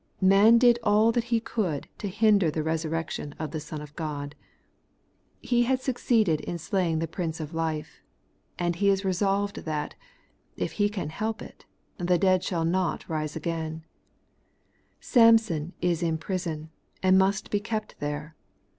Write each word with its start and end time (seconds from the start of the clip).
Man 0.19 0.57
did 0.57 0.79
all 0.81 1.11
that 1.11 1.25
he 1.25 1.39
could 1.39 1.87
to 1.99 2.07
hinder 2.07 2.49
the 2.49 2.63
resur 2.63 2.89
rection 2.89 3.33
of 3.37 3.51
the 3.51 3.59
Son 3.59 3.83
of 3.83 3.95
God 3.95 4.33
He 5.43 5.61
had 5.61 5.79
succeeded 5.79 6.41
in 6.41 6.57
slaying 6.57 6.97
the 6.97 7.07
Prince 7.07 7.39
of 7.39 7.53
life; 7.53 8.01
and 8.57 8.77
he 8.77 8.89
is 8.89 9.05
resolved 9.05 9.57
that, 9.57 9.93
if 10.57 10.71
he 10.71 10.89
can 10.89 11.09
help 11.09 11.39
it, 11.43 11.65
the 11.99 12.17
dead 12.17 12.43
shall 12.43 12.65
not 12.65 13.07
arise. 13.11 13.37
Samson 14.99 15.73
is 15.81 16.01
in 16.01 16.17
prison, 16.17 16.71
and 17.03 17.15
must 17.19 17.51
be 17.51 17.59
kept 17.59 17.99
there. 17.99 18.35